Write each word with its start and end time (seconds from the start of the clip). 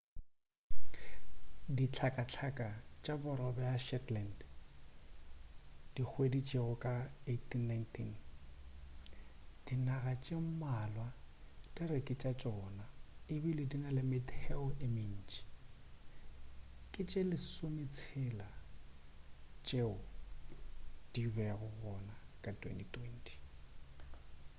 dihlakahlaka 1.75 2.67
tša 3.03 3.13
borwa 3.23 3.49
bja 3.57 3.71
shetland 3.87 4.37
dihweditšwego 5.95 6.73
ka 6.83 6.95
1819 7.33 8.13
dinaga 9.65 10.13
tše 10.23 10.35
mmalwa 10.45 11.07
di 11.73 11.83
re 11.89 11.99
ke 12.07 12.13
tša 12.21 12.31
tšona 12.41 12.85
ebile 13.33 13.63
di 13.71 13.77
na 13.83 13.89
le 13.95 14.03
metheo 14.11 14.65
ye 14.79 14.87
mentši 14.97 15.41
ke 16.93 17.01
tše 17.09 17.21
lesometshela 17.31 18.49
tšeo 19.65 19.95
di 21.13 21.23
bego 21.35 21.67
gona 21.81 22.15
ka 22.43 22.51
2020 22.61 23.33